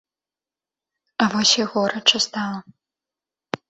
[1.25, 2.59] А вось і горача стала.